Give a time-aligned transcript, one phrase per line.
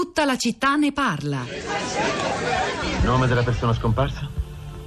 [0.00, 1.40] Tutta la città ne parla.
[3.04, 4.26] Nome della persona scomparsa?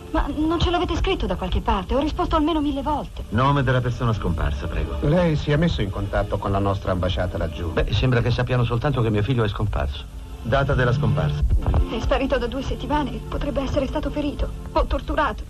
[0.09, 1.93] Ma non ce l'avete scritto da qualche parte?
[1.93, 3.25] Ho risposto almeno mille volte.
[3.29, 4.97] Nome della persona scomparsa, prego.
[5.01, 7.71] Lei si è messo in contatto con la nostra ambasciata laggiù.
[7.71, 10.03] Beh, sembra che sappiano soltanto che mio figlio è scomparso.
[10.41, 11.43] Data della scomparsa.
[11.91, 13.11] È sparito da due settimane.
[13.11, 15.43] Potrebbe essere stato ferito o torturato.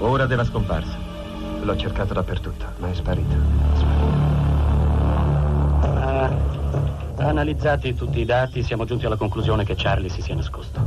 [0.00, 0.98] Ora della scomparsa.
[1.62, 3.34] L'ho cercato dappertutto, ma è sparito.
[7.30, 10.80] Analizzati tutti i dati, siamo giunti alla conclusione che Charlie si sia nascosto.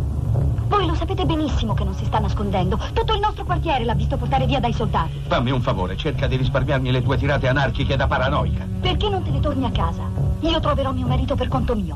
[0.67, 2.79] Voi lo sapete benissimo che non si sta nascondendo.
[2.93, 5.21] Tutto il nostro quartiere l'ha visto portare via dai soldati.
[5.27, 8.65] Fammi un favore, cerca di risparmiarmi le tue tirate anarchiche da paranoica.
[8.81, 10.03] Perché non te ne torni a casa?
[10.41, 11.93] Io troverò mio marito per conto mio.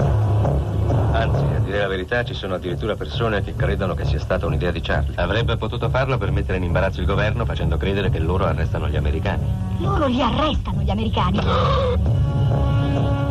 [1.11, 4.71] Anzi, a dire la verità, ci sono addirittura persone che credono che sia stata un'idea
[4.71, 5.15] di Charlie.
[5.15, 8.95] Avrebbe potuto farlo per mettere in imbarazzo il governo facendo credere che loro arrestano gli
[8.95, 9.45] americani.
[9.79, 11.39] Loro li arrestano gli americani.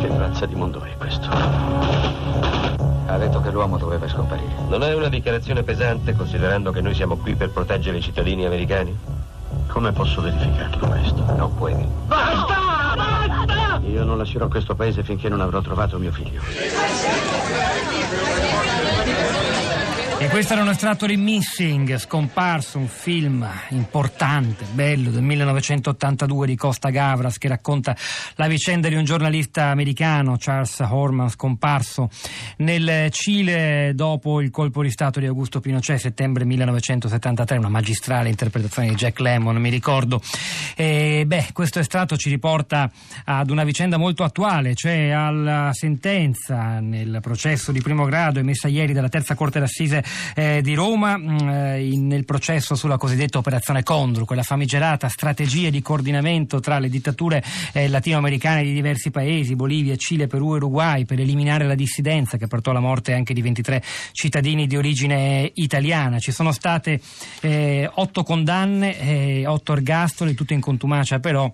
[0.07, 1.27] Che razza di mondo è questo?
[1.29, 4.53] Ha detto che l'uomo doveva scomparire.
[4.69, 8.97] Non è una dichiarazione pesante considerando che noi siamo qui per proteggere i cittadini americani?
[9.67, 11.25] Come posso verificarlo questo?
[11.35, 11.73] Non puoi.
[13.85, 16.41] Io non lascerò questo paese finché non avrò trovato mio figlio.
[20.19, 26.55] E questo era un estratto di Missing, scomparso, un film importante, bello, del 1982 di
[26.55, 27.95] Costa Gavras che racconta
[28.33, 32.09] la vicenda di un giornalista americano, Charles Horman, scomparso
[32.57, 38.89] nel Cile dopo il colpo di Stato di Augusto Pinochet, settembre 1973, una magistrale interpretazione
[38.89, 40.19] di Jack Lemmon, mi ricordo.
[40.75, 42.89] E, beh, questo estratto ci riporta
[43.23, 48.93] ad una vicenda molto attuale, cioè alla sentenza nel processo di primo grado emessa ieri
[48.93, 53.83] dalla terza corte d'assise eh, di Roma mh, eh, in- nel processo sulla cosiddetta operazione
[53.83, 59.95] Condru, quella famigerata strategia di coordinamento tra le dittature eh, latinoamericane di diversi paesi, Bolivia,
[59.95, 63.83] Cile, Perù e Uruguay, per eliminare la dissidenza che portò alla morte anche di 23
[64.11, 66.19] cittadini di origine italiana.
[66.19, 66.99] Ci sono state
[67.41, 71.51] eh, otto condanne, eh, otto ergastoli, tutte in contumacia però.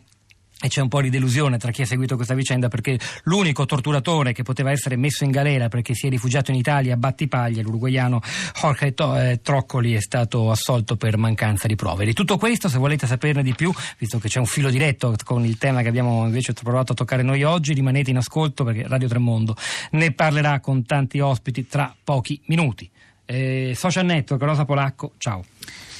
[0.62, 4.32] E c'è un po' di delusione tra chi ha seguito questa vicenda perché l'unico torturatore
[4.32, 8.22] che poteva essere messo in galera perché si è rifugiato in Italia a Battipaglia, l'uruguaiano
[8.62, 12.06] Jorge eh, Troccoli, è stato assolto per mancanza di prove.
[12.06, 15.44] Di tutto questo, se volete saperne di più, visto che c'è un filo diretto con
[15.46, 19.08] il tema che abbiamo invece provato a toccare noi oggi, rimanete in ascolto perché Radio
[19.08, 19.56] Tremondo
[19.92, 22.90] ne parlerà con tanti ospiti tra pochi minuti.
[23.26, 25.44] Eh, social Network, Rosa Polacco, ciao.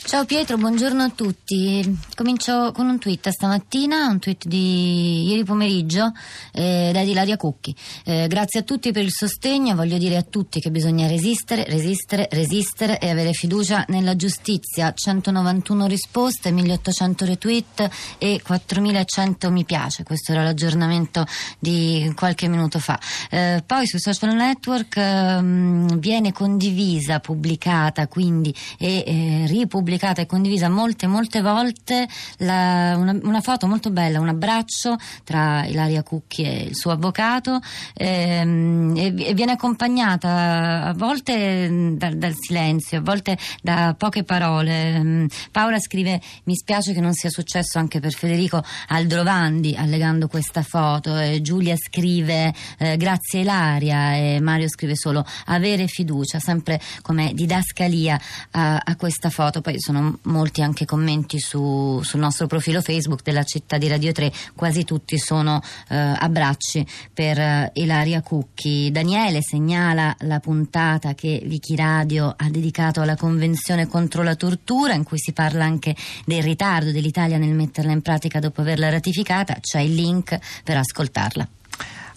[0.06, 1.98] Ciao Pietro, buongiorno a tutti.
[2.14, 6.12] Comincio con un tweet stamattina, un tweet di ieri pomeriggio
[6.52, 7.74] eh, da Ilaria Cucchi.
[8.04, 12.28] Eh, grazie a tutti per il sostegno, voglio dire a tutti che bisogna resistere, resistere,
[12.32, 14.94] resistere e avere fiducia nella giustizia.
[14.94, 20.04] 191 risposte, 1800 retweet e 4100 mi piace.
[20.04, 21.26] Questo era l'aggiornamento
[21.58, 23.00] di qualche minuto fa.
[23.32, 29.48] Eh, poi sui social network ehm, viene condivisa, pubblicata quindi e eh,
[29.94, 35.66] ripubblicata e condivisa molte molte volte la- una, una foto molto bella, un abbraccio tra
[35.66, 37.60] Ilaria Cucchi e il suo avvocato
[37.94, 44.24] ehm, e, e viene accompagnata a volte mm, dal, dal silenzio, a volte da poche
[44.24, 45.00] parole.
[45.00, 50.64] Mm, Paola scrive mi spiace che non sia successo anche per Federico Aldrovandi allegando questa
[50.64, 57.32] foto e Giulia scrive eh, grazie Ilaria e Mario scrive solo avere fiducia, sempre come
[57.34, 58.20] didascalia
[58.52, 59.62] a, a questa foto.
[59.62, 64.32] Poi sono molti anche commenti su- sul nostro profilo Facebook della città di Radio 3,
[64.56, 68.90] quasi tutti sono eh, abbracci per eh, Ilaria Cucchi.
[68.92, 75.04] Daniele segnala la puntata che Vichi Radio ha dedicato alla Convenzione contro la tortura, in
[75.04, 75.94] cui si parla anche
[76.26, 79.58] del ritardo dell'Italia nel metterla in pratica dopo averla ratificata.
[79.60, 81.48] C'è il link per ascoltarla.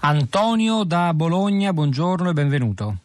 [0.00, 2.96] Antonio da Bologna, buongiorno e benvenuto.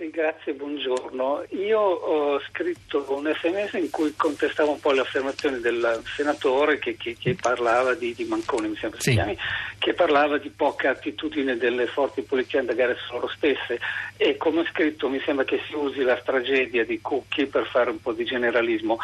[0.00, 1.44] Sì, grazie, buongiorno.
[1.50, 6.96] Io ho scritto un sms in cui contestavo un po' le affermazioni del senatore che,
[6.96, 9.16] che- che parlava di, di Manconi, mi sembra si Sì.
[9.16, 9.36] chiami,
[9.78, 13.78] che parlava di poca attitudine delle forze di polizia a indagare su loro stesse
[14.16, 17.90] e come ho scritto mi sembra che si usi la tragedia di Cucchi per fare
[17.90, 18.98] un po' di generalismo.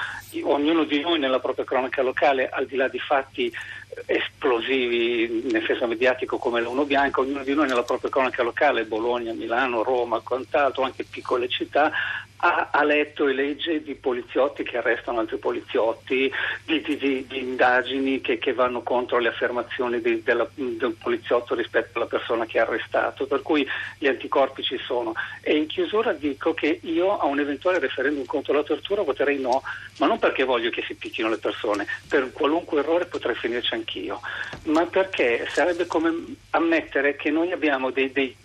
[0.45, 5.65] Ognuno di noi nella propria cronaca locale, al di là di fatti eh, esplosivi nel
[5.67, 10.21] senso mediatico come l'Uno Bianco, ognuno di noi nella propria cronaca locale, Bologna, Milano, Roma,
[10.21, 11.91] quant'altro, anche piccole città,
[12.39, 16.31] ha, ha letto e legge di poliziotti che arrestano altri poliziotti,
[16.65, 21.99] di, di- di- di indagini che, che vanno contro le affermazioni della- del poliziotto rispetto
[21.99, 23.67] alla persona che ha arrestato, per cui
[23.99, 25.15] gli anticorpi ci sono.
[25.41, 29.63] E in chiusura dico che io a un eventuale referendum contro la tortura voterei no,
[29.99, 34.21] ma non perché voglio che si picchino le persone, per qualunque errore potrei finirci anch'io,
[34.65, 36.13] ma perché sarebbe come
[36.51, 38.37] ammettere che noi abbiamo dei- dei-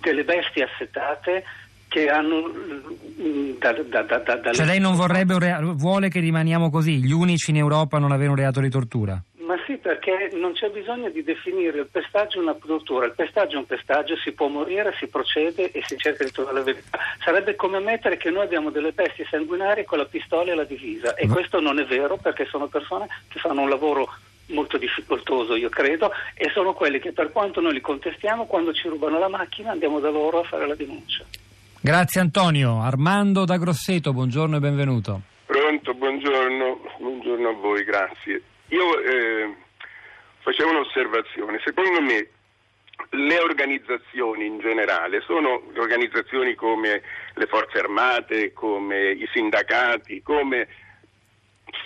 [0.00, 1.44] delle bestie assetate
[1.88, 2.42] che hanno...
[3.20, 7.02] mm, Da, da, da, da, Cioè lei non vorrebbe un rea- vuole che rimaniamo così,
[7.02, 9.20] gli unici in Europa a non avere un reato di tortura?
[9.40, 13.06] Ma sì, perché non c'è bisogno di definire il pestaggio una tortura.
[13.06, 16.58] Il pestaggio è un pestaggio, si può morire, si procede e si cerca di trovare
[16.58, 16.98] la verità.
[17.24, 21.14] Sarebbe come ammettere che noi abbiamo delle pesti sanguinarie con la pistola e la divisa.
[21.14, 24.08] E questo non è vero perché sono persone che fanno un lavoro
[24.48, 28.86] molto difficoltoso, io credo, e sono quelli che per quanto noi li contestiamo, quando ci
[28.88, 31.24] rubano la macchina andiamo da loro a fare la denuncia.
[31.80, 32.80] Grazie Antonio.
[32.80, 35.20] Armando da Grosseto, buongiorno e benvenuto.
[35.46, 38.42] Pronto, buongiorno, buongiorno a voi, grazie.
[38.70, 39.54] Io eh,
[40.40, 42.28] facevo un'osservazione, secondo me
[43.10, 47.00] le organizzazioni in generale sono organizzazioni come
[47.34, 50.66] le forze armate, come i sindacati, come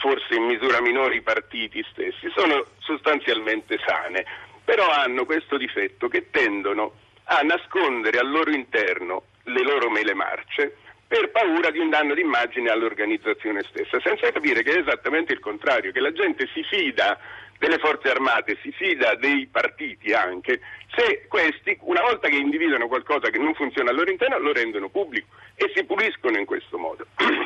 [0.01, 4.25] forse in misura minore i partiti stessi, sono sostanzialmente sane,
[4.65, 6.95] però hanno questo difetto che tendono
[7.25, 12.71] a nascondere al loro interno le loro mele marce per paura di un danno d'immagine
[12.71, 17.19] all'organizzazione stessa, senza capire che è esattamente il contrario, che la gente si fida
[17.59, 20.61] delle forze armate, si fida dei partiti anche,
[20.97, 24.89] se questi, una volta che individuano qualcosa che non funziona al loro interno, lo rendono
[24.89, 27.07] pubblico e si puliscono in questo modo.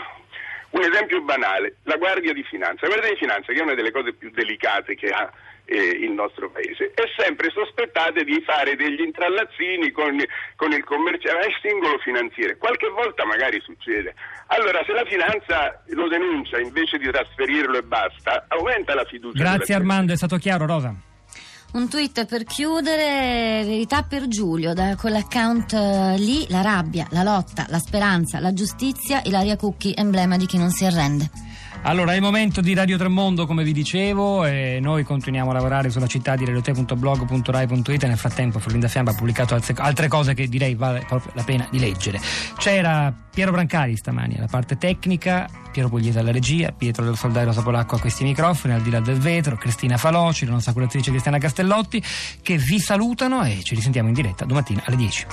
[0.77, 2.87] Un esempio banale, la Guardia di Finanza.
[2.87, 5.33] La Guardia di Finanza, che è una delle cose più delicate che ha
[5.65, 10.23] eh, il nostro paese, è sempre sospettata di fare degli intrallazzini con,
[10.55, 12.59] con il commerciale, il singolo finanziere.
[12.59, 14.15] Qualche volta magari succede.
[14.49, 19.43] Allora, se la finanza lo denuncia invece di trasferirlo e basta, aumenta la fiducia.
[19.43, 19.75] Grazie.
[19.75, 20.95] Armando, è stato chiaro Rosa.
[21.77, 27.67] Un tweet per chiudere, verità per Giulio, da quell'account eh, lì, la rabbia, la lotta,
[27.69, 31.46] la speranza, la giustizia, Ilaria Cucchi, emblema di chi non si arrende.
[31.87, 35.89] Allora, è il momento di Radio Tremondo, come vi dicevo, e noi continuiamo a lavorare
[35.89, 40.75] sulla città di radiote.blog.rai.it nel frattempo Florinda Fiamma ha pubblicato altre, altre cose che direi
[40.75, 42.21] vale proprio la pena di leggere.
[42.59, 47.63] C'era Piero Brancari stamani alla parte tecnica, Piero Pugliese alla regia, Pietro del Soldai Rosa
[47.63, 51.39] Polacco a questi microfoni, al di là del vetro, Cristina Faloci, la nostra curatrice Cristiana
[51.39, 52.03] Castellotti,
[52.43, 55.27] che vi salutano e ci risentiamo in diretta domattina alle 10.